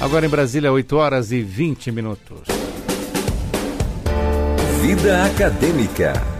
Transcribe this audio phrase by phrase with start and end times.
[0.00, 2.42] Agora em Brasília, 8 horas e 20 minutos.
[4.82, 6.35] Vida Acadêmica.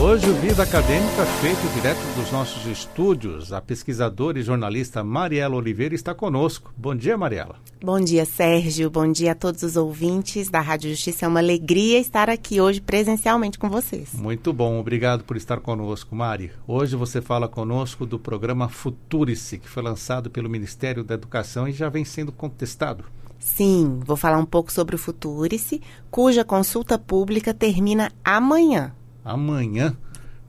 [0.00, 5.92] Hoje o Vida Acadêmica, feito direto dos nossos estúdios, a pesquisadora e jornalista Mariela Oliveira
[5.92, 6.72] está conosco.
[6.76, 7.56] Bom dia, Mariela.
[7.82, 8.88] Bom dia, Sérgio.
[8.90, 11.24] Bom dia a todos os ouvintes da Rádio Justiça.
[11.24, 14.14] É uma alegria estar aqui hoje presencialmente com vocês.
[14.14, 16.52] Muito bom, obrigado por estar conosco, Mari.
[16.64, 21.72] Hoje você fala conosco do programa Futurice, que foi lançado pelo Ministério da Educação e
[21.72, 23.04] já vem sendo contestado.
[23.40, 28.94] Sim, vou falar um pouco sobre o Futurice, cuja consulta pública termina amanhã
[29.28, 29.96] amanhã.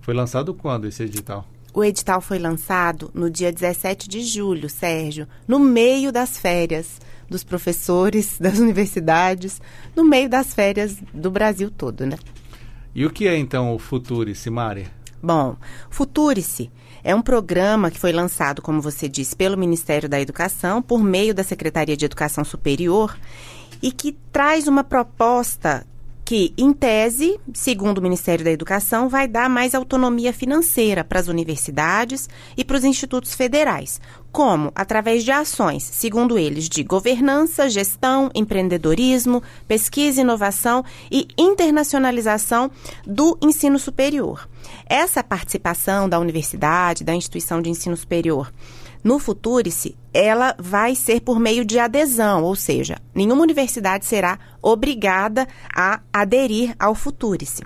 [0.01, 1.45] Foi lançado quando esse edital?
[1.73, 7.43] O edital foi lançado no dia 17 de julho, Sérgio, no meio das férias dos
[7.43, 9.61] professores das universidades,
[9.95, 12.17] no meio das férias do Brasil todo, né?
[12.95, 14.87] E o que é então o Futurice, Mari?
[15.21, 15.57] Bom,
[15.89, 16.71] Futurice
[17.03, 21.33] é um programa que foi lançado, como você disse, pelo Ministério da Educação por meio
[21.33, 23.15] da Secretaria de Educação Superior
[23.81, 25.85] e que traz uma proposta
[26.29, 31.27] que, em tese, segundo o Ministério da Educação, vai dar mais autonomia financeira para as
[31.27, 33.99] universidades e para os institutos federais.
[34.31, 34.71] Como?
[34.75, 42.69] Através de ações, segundo eles, de governança, gestão, empreendedorismo, pesquisa, inovação e internacionalização
[43.07, 44.47] do ensino superior.
[44.85, 48.53] Essa participação da universidade, da instituição de ensino superior,
[49.03, 55.47] no Futurice, ela vai ser por meio de adesão, ou seja, nenhuma universidade será obrigada
[55.73, 57.63] a aderir ao Futurice.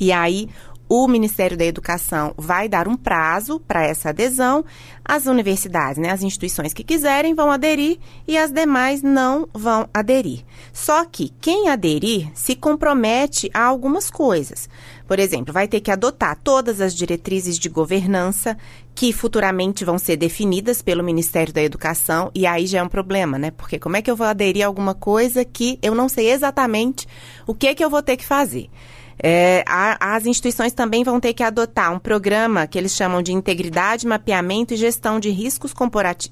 [0.00, 0.48] E aí,
[0.88, 4.64] o Ministério da Educação vai dar um prazo para essa adesão.
[5.04, 10.44] As universidades, né, as instituições que quiserem vão aderir e as demais não vão aderir.
[10.72, 14.68] Só que quem aderir se compromete a algumas coisas.
[15.06, 18.56] Por exemplo, vai ter que adotar todas as diretrizes de governança
[18.94, 23.38] que futuramente vão ser definidas pelo Ministério da Educação, e aí já é um problema,
[23.38, 23.52] né?
[23.52, 27.06] Porque como é que eu vou aderir a alguma coisa que eu não sei exatamente
[27.46, 28.68] o que é que eu vou ter que fazer?
[29.20, 33.32] É, a, as instituições também vão ter que adotar um programa que eles chamam de
[33.32, 35.74] integridade, mapeamento e gestão de riscos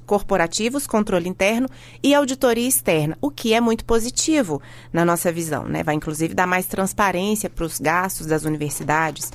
[0.06, 1.68] corporativos, controle interno
[2.02, 4.62] e auditoria externa, o que é muito positivo
[4.92, 5.82] na nossa visão, né?
[5.82, 9.32] Vai inclusive dar mais transparência para os gastos das universidades.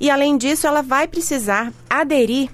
[0.00, 2.50] E além disso, ela vai precisar aderir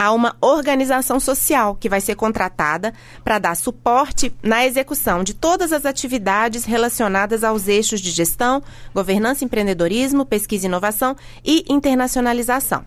[0.00, 5.74] a uma organização social que vai ser contratada para dar suporte na execução de todas
[5.74, 8.62] as atividades relacionadas aos eixos de gestão,
[8.94, 12.82] governança, empreendedorismo, pesquisa e inovação e internacionalização.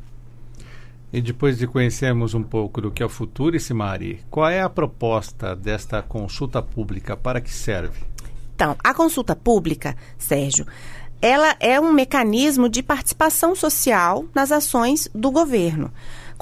[1.14, 4.70] E depois de conhecermos um pouco do que é o futuro, Mari, qual é a
[4.70, 7.16] proposta desta consulta pública?
[7.16, 8.02] Para que serve?
[8.56, 10.66] Então, a consulta pública, Sérgio,
[11.22, 15.92] ela é um mecanismo de participação social nas ações do governo.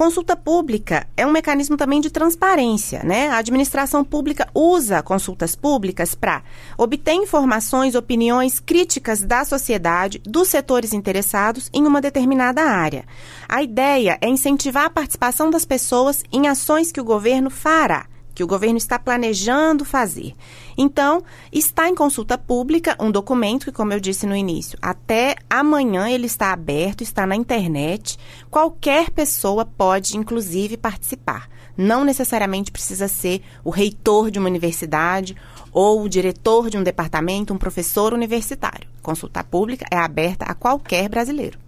[0.02, 3.28] Consulta pública é um mecanismo também de transparência, né?
[3.28, 6.42] A administração pública usa consultas públicas para
[6.76, 13.06] obter informações, opiniões, críticas da sociedade, dos setores interessados em uma determinada área.
[13.48, 18.08] A ideia é incentivar a participação das pessoas em ações que o governo fará
[18.42, 20.34] que o governo está planejando fazer.
[20.76, 26.10] Então, está em consulta pública um documento que, como eu disse no início, até amanhã
[26.10, 28.18] ele está aberto, está na internet.
[28.50, 31.48] Qualquer pessoa pode, inclusive, participar.
[31.78, 35.36] Não necessariamente precisa ser o reitor de uma universidade
[35.72, 38.90] ou o diretor de um departamento, um professor universitário.
[39.04, 41.60] Consulta pública é aberta a qualquer brasileiro.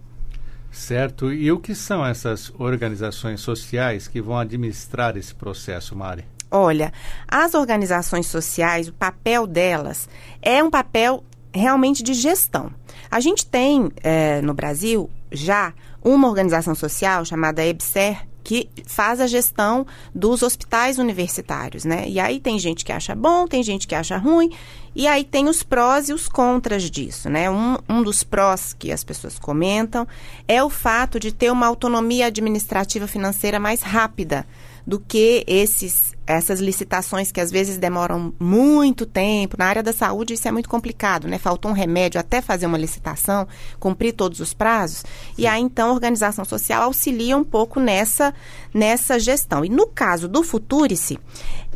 [0.72, 1.32] Certo.
[1.32, 6.33] E o que são essas organizações sociais que vão administrar esse processo, Mari?
[6.56, 6.92] Olha,
[7.26, 10.08] as organizações sociais, o papel delas
[10.40, 12.70] é um papel realmente de gestão.
[13.10, 19.26] A gente tem é, no Brasil já uma organização social chamada EBSER, que faz a
[19.26, 22.08] gestão dos hospitais universitários, né?
[22.08, 24.52] E aí tem gente que acha bom, tem gente que acha ruim,
[24.94, 27.50] e aí tem os prós e os contras disso, né?
[27.50, 30.06] Um, um dos prós que as pessoas comentam
[30.46, 34.46] é o fato de ter uma autonomia administrativa financeira mais rápida
[34.86, 39.56] do que esses essas licitações que às vezes demoram muito tempo.
[39.58, 41.38] Na área da saúde isso é muito complicado, né?
[41.38, 43.46] Faltou um remédio até fazer uma licitação,
[43.78, 44.98] cumprir todos os prazos.
[44.98, 45.06] Sim.
[45.38, 48.34] E aí então a organização social auxilia um pouco nessa
[48.72, 49.64] nessa gestão.
[49.64, 51.18] E no caso do Futurice,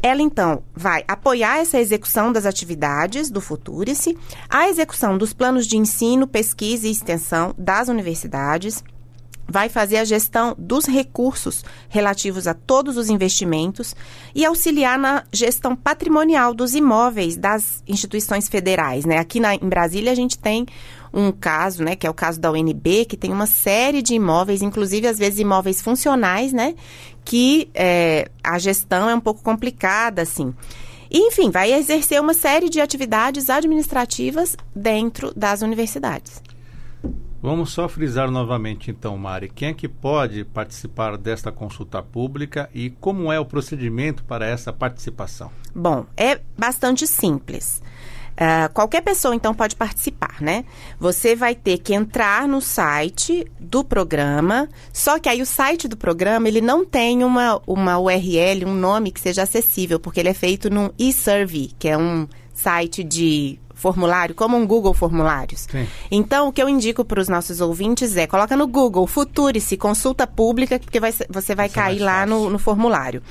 [0.03, 4.17] ela então vai apoiar essa execução das atividades do Futurice,
[4.49, 8.83] a execução dos planos de ensino, pesquisa e extensão das universidades
[9.49, 13.97] vai fazer a gestão dos recursos relativos a todos os investimentos
[14.35, 19.07] e auxiliar na gestão patrimonial dos imóveis das instituições federais.
[19.07, 19.19] Né?
[19.19, 20.67] Aqui na, em Brasília a gente tem
[21.13, 24.61] um caso, né, que é o caso da UNB, que tem uma série de imóveis,
[24.61, 26.75] inclusive às vezes imóveis funcionais, né,
[27.25, 30.55] que é, a gestão é um pouco complicada, assim.
[31.11, 36.43] E, enfim, vai exercer uma série de atividades administrativas dentro das universidades.
[37.41, 42.91] Vamos só frisar novamente, então, Mari, quem é que pode participar desta consulta pública e
[42.91, 45.51] como é o procedimento para essa participação?
[45.73, 47.81] Bom, é bastante simples.
[48.35, 50.65] Uh, qualquer pessoa, então, pode participar, né?
[50.99, 55.97] Você vai ter que entrar no site do programa, só que aí o site do
[55.97, 60.35] programa, ele não tem uma, uma URL, um nome que seja acessível, porque ele é
[60.35, 65.67] feito num e-survey, que é um site de formulário, como um Google Formulários.
[65.71, 65.87] Sim.
[66.11, 70.27] Então, o que eu indico para os nossos ouvintes é, coloca no Google Futurice Consulta
[70.27, 73.23] Pública, porque vai, você vai cair lá no, no, formulário.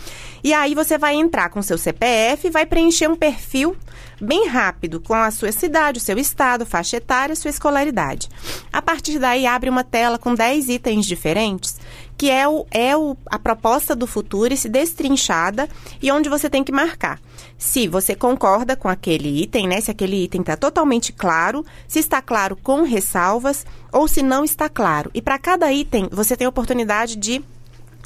[0.44, 3.76] E aí você vai entrar com seu CPF e vai preencher um perfil
[4.22, 8.30] bem rápido com a sua cidade, o seu estado, faixa etária, sua escolaridade.
[8.72, 11.78] A partir daí, abre uma tela com 10 itens diferentes
[12.18, 15.70] que é, o, é o, a proposta do Futurice destrinchada
[16.02, 17.20] e onde você tem que marcar
[17.58, 19.82] se você concorda com aquele item, né?
[19.82, 24.70] Se aquele item está totalmente claro, se está claro com ressalvas ou se não está
[24.70, 25.10] claro.
[25.14, 27.44] E para cada item, você tem a oportunidade de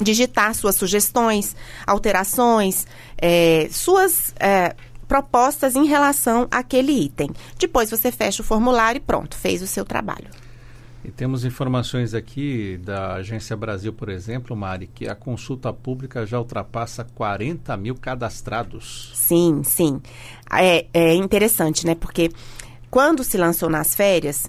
[0.00, 1.54] digitar suas sugestões,
[1.86, 2.86] alterações,
[3.18, 4.74] é, suas é,
[5.06, 7.30] propostas em relação àquele item.
[7.58, 10.41] Depois você fecha o formulário e pronto, fez o seu trabalho.
[11.04, 16.38] E temos informações aqui da Agência Brasil, por exemplo, Mari, que a consulta pública já
[16.38, 19.10] ultrapassa 40 mil cadastrados.
[19.14, 20.00] Sim, sim.
[20.52, 21.96] É, é interessante, né?
[21.96, 22.30] Porque
[22.88, 24.48] quando se lançou nas férias,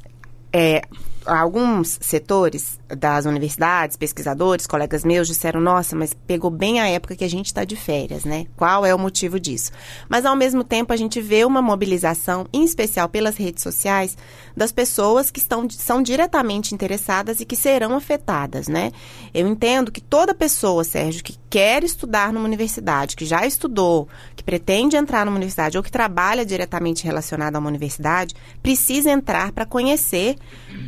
[0.51, 0.81] é,
[1.25, 7.23] alguns setores das universidades, pesquisadores, colegas meus disseram: nossa, mas pegou bem a época que
[7.23, 8.45] a gente está de férias, né?
[8.55, 9.71] Qual é o motivo disso?
[10.07, 14.17] Mas ao mesmo tempo a gente vê uma mobilização, em especial pelas redes sociais,
[14.55, 18.91] das pessoas que estão, são diretamente interessadas e que serão afetadas, né?
[19.33, 24.07] Eu entendo que toda pessoa, Sérgio, que quer estudar numa universidade, que já estudou,
[24.44, 29.51] que pretende entrar numa universidade ou que trabalha diretamente relacionado a uma universidade, precisa entrar
[29.51, 30.36] para conhecer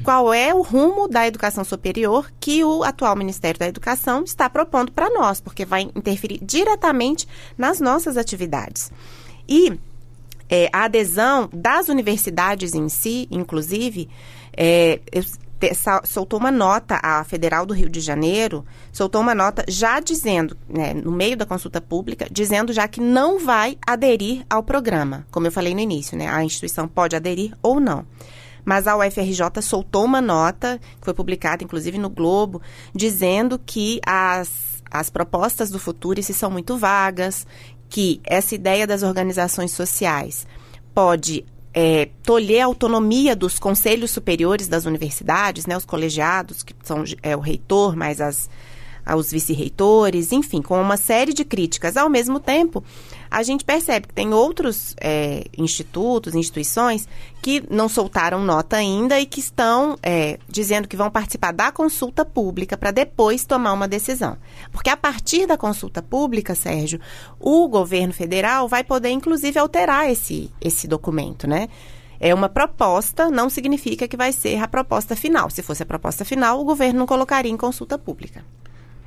[0.04, 4.92] qual é o rumo da educação superior que o atual Ministério da Educação está propondo
[4.92, 8.92] para nós, porque vai interferir diretamente nas nossas atividades.
[9.48, 9.80] E
[10.50, 14.10] é, a adesão das universidades em si, inclusive,
[14.56, 15.00] é,
[16.04, 20.94] soltou uma nota, a Federal do Rio de Janeiro soltou uma nota já dizendo, né,
[20.94, 25.26] no meio da consulta pública, dizendo já que não vai aderir ao programa.
[25.32, 28.06] Como eu falei no início, né, a instituição pode aderir ou não.
[28.64, 32.62] Mas a UFRJ soltou uma nota, que foi publicada inclusive no Globo,
[32.94, 37.46] dizendo que as, as propostas do Futurice são muito vagas,
[37.88, 40.48] que essa ideia das organizações sociais
[40.94, 41.46] pode
[41.78, 47.36] é, tolher a autonomia dos conselhos superiores das universidades, né, os colegiados, que são é,
[47.36, 48.50] o reitor, mais as,
[49.14, 51.98] os vice-reitores, enfim, com uma série de críticas.
[51.98, 52.84] Ao mesmo tempo,
[53.30, 57.08] a gente percebe que tem outros é, institutos, instituições
[57.42, 62.24] que não soltaram nota ainda e que estão é, dizendo que vão participar da consulta
[62.24, 64.38] pública para depois tomar uma decisão.
[64.72, 67.00] Porque a partir da consulta pública, Sérgio,
[67.40, 71.68] o governo federal vai poder, inclusive, alterar esse, esse documento, né?
[72.20, 75.50] É uma proposta, não significa que vai ser a proposta final.
[75.50, 78.44] Se fosse a proposta final, o governo não colocaria em consulta pública.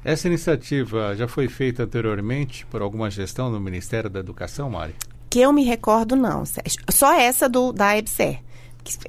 [0.05, 4.95] Essa iniciativa já foi feita anteriormente por alguma gestão no Ministério da Educação, Mari?
[5.29, 6.45] Que eu me recordo, não.
[6.91, 8.40] Só essa do, da EBSER.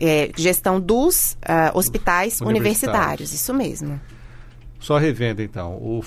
[0.02, 3.32] É, gestão dos uh, hospitais universitários.
[3.32, 3.34] universitários.
[3.34, 4.02] isso mesmo.
[4.80, 5.76] Só revendo, então.
[5.76, 6.02] O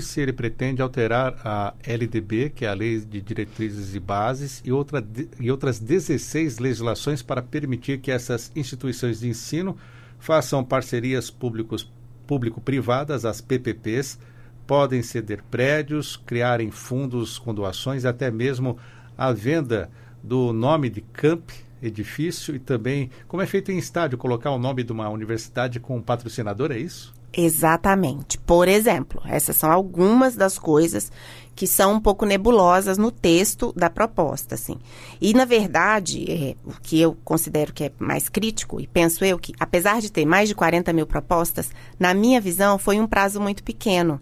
[0.00, 4.72] se ele pretende alterar a LDB, que é a Lei de Diretrizes e Bases, e,
[4.72, 5.04] outra,
[5.40, 9.76] e outras 16 legislações para permitir que essas instituições de ensino
[10.18, 11.88] façam parcerias públicos
[12.26, 14.18] público-privadas, as PPPs,
[14.66, 18.76] podem ceder prédios, criarem fundos com doações, até mesmo
[19.16, 19.90] a venda
[20.22, 24.82] do nome de camp, edifício e também, como é feito em estádio, colocar o nome
[24.82, 27.14] de uma universidade com um patrocinador, é isso?
[27.32, 28.38] Exatamente.
[28.38, 31.12] Por exemplo, essas são algumas das coisas
[31.56, 34.76] que são um pouco nebulosas no texto da proposta, assim.
[35.18, 39.38] E, na verdade, é, o que eu considero que é mais crítico, e penso eu
[39.38, 43.40] que, apesar de ter mais de 40 mil propostas, na minha visão, foi um prazo
[43.40, 44.20] muito pequeno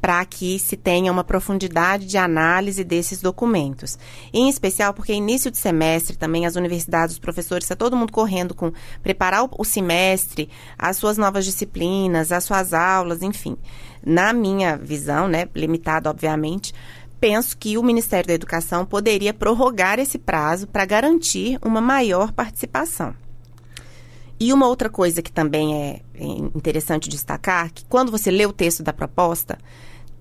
[0.00, 3.98] para que se tenha uma profundidade de análise desses documentos.
[4.32, 8.54] Em especial porque, início de semestre, também as universidades, os professores, está todo mundo correndo
[8.54, 8.72] com
[9.02, 13.58] preparar o, o semestre, as suas novas disciplinas, as suas aulas, enfim
[14.04, 16.74] na minha visão, né, limitada obviamente,
[17.20, 23.14] penso que o Ministério da Educação poderia prorrogar esse prazo para garantir uma maior participação.
[24.38, 28.82] E uma outra coisa que também é interessante destacar, que quando você lê o texto
[28.82, 29.58] da proposta,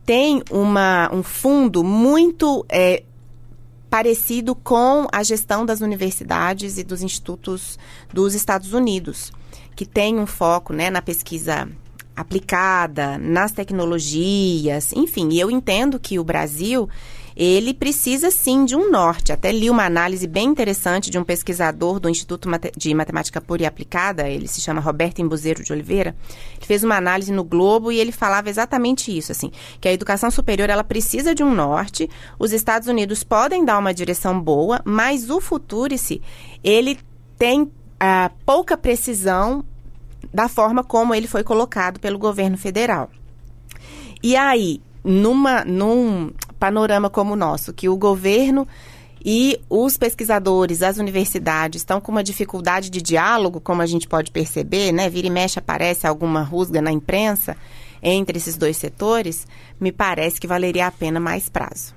[0.06, 3.04] tem uma, um fundo muito é,
[3.90, 7.80] parecido com a gestão das universidades e dos institutos
[8.14, 9.32] dos Estados Unidos,
[9.74, 11.70] que tem um foco né, na pesquisa
[12.20, 15.34] aplicada, nas tecnologias, enfim.
[15.34, 16.90] Eu entendo que o Brasil
[17.34, 19.32] ele precisa sim de um norte.
[19.32, 23.66] Até li uma análise bem interessante de um pesquisador do Instituto de Matemática Pura e
[23.66, 26.14] Aplicada, ele se chama Roberto Embuzeiro de Oliveira.
[26.58, 29.50] Ele fez uma análise no Globo e ele falava exatamente isso, assim,
[29.80, 32.10] que a educação superior ela precisa de um norte.
[32.38, 36.22] Os Estados Unidos podem dar uma direção boa, mas o Futurice
[36.62, 37.00] ele
[37.38, 39.64] tem ah, pouca precisão
[40.34, 43.10] da forma como ele foi colocado pelo governo federal.
[44.22, 48.68] E aí, numa, num panorama como o nosso, que o governo
[49.24, 54.32] e os pesquisadores, as universidades estão com uma dificuldade de diálogo, como a gente pode
[54.32, 55.10] perceber, né?
[55.10, 57.58] Vira e mexe aparece alguma rusga na imprensa
[58.02, 59.46] entre esses dois setores,
[59.80, 61.94] me parece que valeria a pena mais prazo.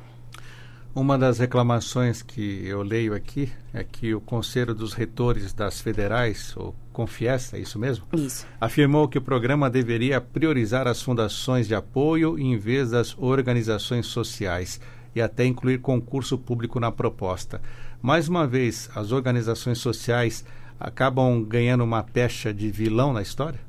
[0.95, 6.55] Uma das reclamações que eu leio aqui é que o Conselho dos Retores das Federais,
[6.57, 8.07] ou Confiesta, é isso mesmo?
[8.13, 8.47] Isso.
[8.61, 14.81] Afirmou que o programa deveria priorizar as fundações de apoio em vez das organizações sociais
[15.15, 17.61] e até incluir concurso público na proposta.
[18.01, 20.45] Mais uma vez, as organizações sociais
[20.79, 23.61] acabam ganhando uma pecha de vilão na história?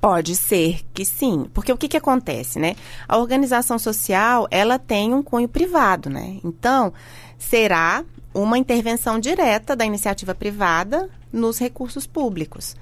[0.00, 2.76] Pode ser que sim, porque o que, que acontece, né?
[3.08, 6.40] A organização social, ela tem um cunho privado, né?
[6.44, 6.92] Então,
[7.38, 12.76] será uma intervenção direta da iniciativa privada nos recursos públicos.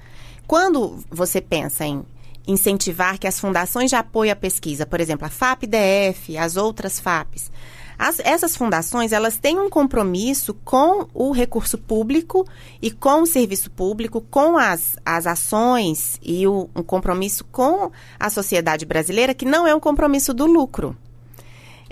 [0.47, 2.03] Quando você pensa em
[2.45, 7.49] incentivar que as fundações de apoio à pesquisa, por exemplo, a FAP-DF, as outras FAPs,
[7.97, 12.45] as, essas fundações, elas têm um compromisso com o recurso público
[12.81, 18.29] e com o serviço público, com as, as ações e o, um compromisso com a
[18.29, 20.97] sociedade brasileira, que não é um compromisso do lucro.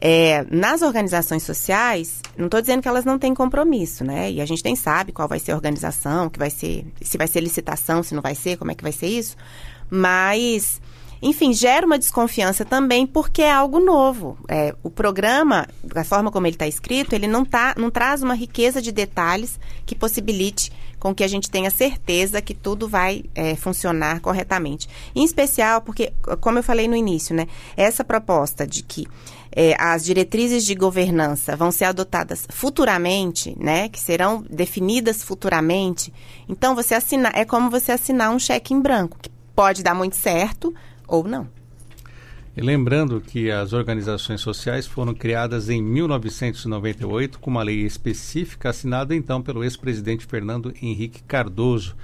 [0.04, 4.32] É, nas organizações sociais, não estou dizendo que elas não têm compromisso, né?
[4.32, 7.28] E a gente nem sabe qual vai ser a organização, que vai ser, se vai
[7.28, 9.38] ser licitação, se não vai ser, como é que vai ser isso.
[9.92, 10.82] Mas
[11.22, 14.38] enfim, gera uma desconfiança também porque é algo novo.
[14.50, 18.34] É, o programa, da forma como ele está escrito, ele não, tá, não traz uma
[18.34, 23.56] riqueza de detalhes que possibilite com que a gente tenha certeza que tudo vai é,
[23.56, 24.88] funcionar corretamente.
[25.16, 29.08] Em especial porque, como eu falei no início, né, essa proposta de que
[29.52, 36.14] é, as diretrizes de governança vão ser adotadas futuramente, né, que serão definidas futuramente.
[36.48, 40.16] Então, você assinar é como você assinar um cheque em branco, que pode dar muito
[40.16, 40.72] certo,
[41.08, 41.50] ou não.
[42.56, 49.16] E lembrando que as organizações sociais foram criadas em 1998 com uma lei específica assinada
[49.16, 51.96] então pelo ex-presidente Fernando Henrique Cardoso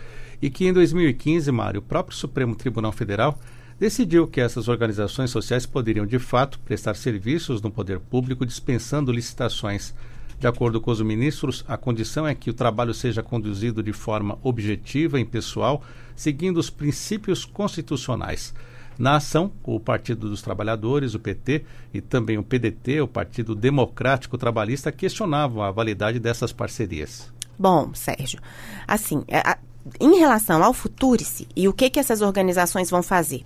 [0.41, 3.37] e que em 2015, Mário, o próprio Supremo Tribunal Federal
[3.77, 9.93] decidiu que essas organizações sociais poderiam de fato prestar serviços no poder público dispensando licitações.
[10.39, 14.37] De acordo com os ministros, a condição é que o trabalho seja conduzido de forma
[14.41, 15.83] objetiva e impessoal,
[16.15, 18.53] seguindo os princípios constitucionais.
[18.97, 21.63] Na ação, o Partido dos Trabalhadores, o PT,
[21.93, 27.31] e também o PDT, o Partido Democrático Trabalhista, questionavam a validade dessas parcerias.
[27.59, 28.39] Bom, Sérgio,
[28.87, 29.57] assim, é,
[29.99, 33.45] em relação ao Futurice e o que, que essas organizações vão fazer?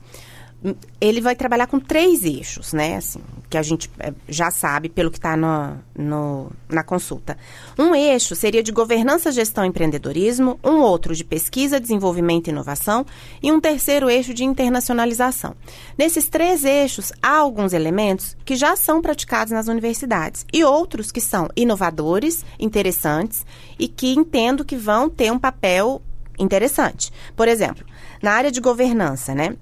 [1.00, 2.98] ele vai trabalhar com três eixos, né?
[2.98, 3.20] Assim,
[3.52, 7.38] que a gente é, já sabe pelo que está na consulta.
[7.78, 13.06] Um eixo seria de governança, gestão e empreendedorismo, um outro de pesquisa, desenvolvimento e inovação
[13.44, 15.54] e um terceiro eixo de internacionalização.
[15.98, 21.20] Nesses três eixos, há alguns elementos que já são praticados nas universidades e outros que
[21.20, 23.46] são inovadores, interessantes
[23.78, 26.02] e que entendo que vão ter um papel
[26.40, 27.12] interessante.
[27.36, 27.86] Por exemplo,
[28.22, 29.58] na área de governança, né?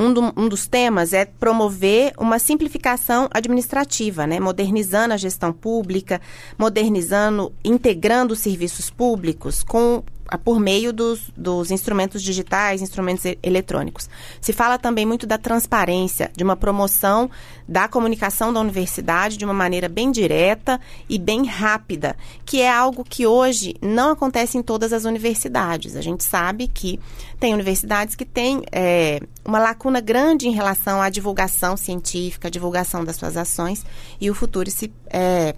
[0.00, 4.40] Um, do, um, dos temas é promover uma simplificação administrativa, né?
[4.40, 6.20] modernizando a gestão pública,
[6.58, 10.02] modernizando, integrando os serviços públicos com
[10.38, 14.08] por meio dos, dos instrumentos digitais, instrumentos eletrônicos.
[14.40, 17.30] Se fala também muito da transparência, de uma promoção
[17.68, 23.04] da comunicação da universidade de uma maneira bem direta e bem rápida, que é algo
[23.04, 25.96] que hoje não acontece em todas as universidades.
[25.96, 26.98] A gente sabe que
[27.38, 33.04] tem universidades que têm é, uma lacuna grande em relação à divulgação científica, à divulgação
[33.04, 33.84] das suas ações,
[34.20, 35.54] e o futuro se é,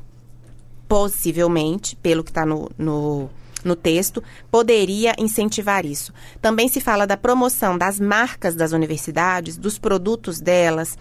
[0.89, 3.31] possivelmente, pelo que está no, no
[3.65, 6.13] no texto, poderia incentivar isso.
[6.41, 10.97] Também se fala da promoção das marcas das universidades, dos produtos delas,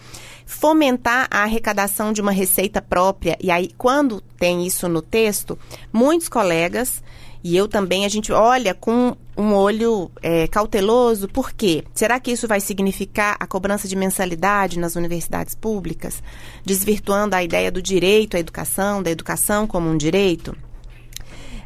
[0.45, 3.37] fomentar a arrecadação de uma receita própria.
[3.41, 5.57] E aí, quando tem isso no texto,
[5.91, 7.01] muitos colegas
[7.43, 11.83] e eu também, a gente olha com um olho é, cauteloso, por quê?
[11.93, 16.21] Será que isso vai significar a cobrança de mensalidade nas universidades públicas,
[16.63, 20.55] desvirtuando a ideia do direito à educação, da educação como um direito?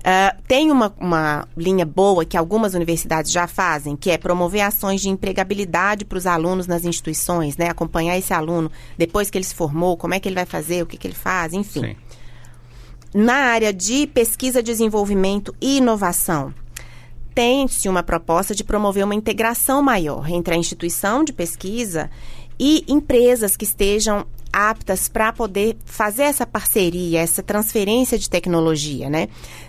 [0.06, 5.02] Uh, tem uma, uma linha boa que algumas universidades já fazem, que é promover ações
[5.02, 7.70] de empregabilidade para os alunos nas instituições, né?
[7.70, 10.86] Acompanhar esse aluno depois que ele se formou, como é que ele vai fazer, o
[10.86, 11.82] que, que ele faz, enfim.
[11.82, 11.96] Sim.
[13.16, 16.54] Na área de pesquisa, desenvolvimento e inovação,
[17.34, 22.12] tem-se uma proposta de promover uma integração maior entre a instituição de pesquisa
[22.60, 29.28] e empresas que estejam aptas para poder fazer essa parceria, essa transferência de tecnologia, né?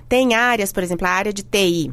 [0.09, 1.91] Tem áreas, por exemplo, a área de TI,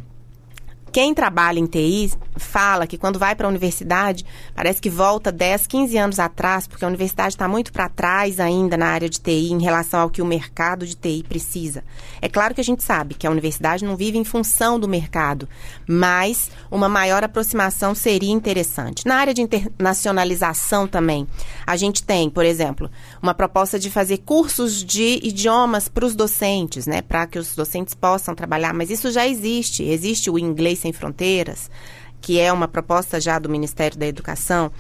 [0.94, 4.24] quem trabalha em TI fala que quando vai para a universidade,
[4.56, 8.78] parece que volta 10, 15 anos atrás, porque a universidade está muito para trás ainda
[8.78, 11.84] na área de TI em relação ao que o mercado de TI precisa.
[12.22, 15.50] É claro que a gente sabe que a universidade não vive em função do mercado,
[15.88, 19.08] mas uma maior aproximação seria interessante.
[19.08, 21.28] Na área de internacionalização também,
[21.66, 26.86] a gente tem, por exemplo, uma proposta de fazer cursos de idiomas para os docentes,
[26.86, 29.84] né, para que os docentes possam trabalhar, mas isso já existe.
[29.84, 31.72] Existe o inglês sem Fronteiras,
[32.22, 34.72] que é uma proposta já do Ministério da Educação,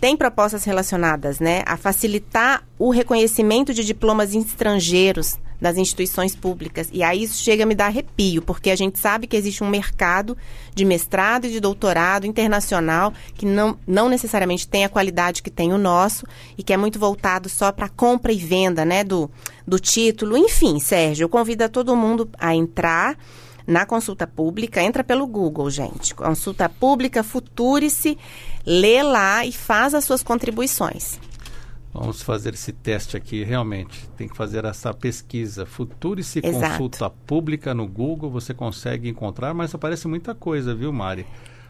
[0.00, 6.88] tem propostas relacionadas né, a facilitar o reconhecimento de diplomas estrangeiros das instituições públicas.
[6.90, 9.68] E aí isso chega a me dar arrepio, porque a gente sabe que existe um
[9.68, 10.36] mercado
[10.74, 15.70] de mestrado e de doutorado internacional que não, não necessariamente tem a qualidade que tem
[15.72, 16.26] o nosso
[16.56, 19.30] e que é muito voltado só para compra e venda né, do,
[19.66, 20.34] do título.
[20.34, 23.18] Enfim, Sérgio, eu convido a todo mundo a entrar
[23.70, 26.14] na consulta pública, entra pelo Google, gente.
[26.14, 28.18] Consulta pública, future-se,
[28.66, 31.20] lê lá e faz as suas contribuições.
[31.92, 34.08] Vamos fazer esse teste aqui, realmente.
[34.16, 35.64] Tem que fazer essa pesquisa.
[35.64, 41.24] Future-se consulta pública no Google, você consegue encontrar, mas aparece muita coisa, viu, Mari?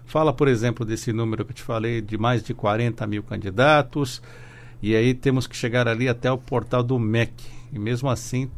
[0.04, 4.22] Fala, por exemplo, desse número que eu te falei, de mais de 40 mil candidatos.
[4.82, 7.32] E aí temos que chegar ali até o portal do MEC.
[7.72, 8.50] E mesmo assim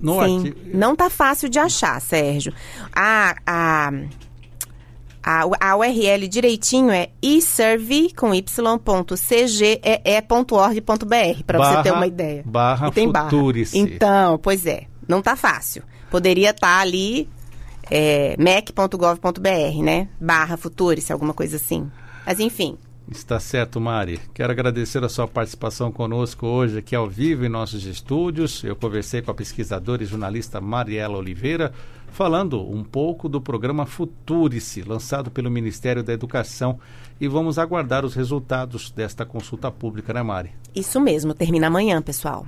[0.00, 0.60] no Sim, artigo...
[0.74, 2.52] não tá fácil de achar, Sérgio.
[2.94, 3.92] A, a,
[5.22, 9.14] a, a URL direitinho é eserve com y.cgee.org.br,
[11.46, 12.42] para você ter uma ideia.
[12.46, 13.30] Barra tem barra.
[13.74, 15.82] Então, pois é, não tá fácil.
[16.10, 17.28] Poderia estar tá ali
[17.90, 20.08] é, mac.gov.br, né?
[20.20, 21.90] Barra Futurice, alguma coisa assim.
[22.24, 22.76] Mas enfim,
[23.10, 24.20] Está certo, Mari.
[24.34, 28.64] Quero agradecer a sua participação conosco hoje aqui ao vivo em nossos estúdios.
[28.64, 31.72] Eu conversei com a pesquisadora e jornalista Mariela Oliveira,
[32.10, 36.80] falando um pouco do programa Futurice, lançado pelo Ministério da Educação.
[37.20, 40.50] E vamos aguardar os resultados desta consulta pública, né, Mari?
[40.74, 42.44] Isso mesmo, termina amanhã, pessoal.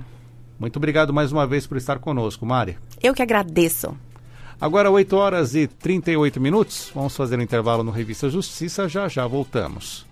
[0.59, 2.77] Muito obrigado mais uma vez por estar conosco, Mari.
[3.01, 3.95] Eu que agradeço.
[4.59, 6.91] Agora, 8 horas e 38 minutos.
[6.93, 8.89] Vamos fazer um intervalo no Revista Justiça.
[8.89, 10.08] Já já voltamos.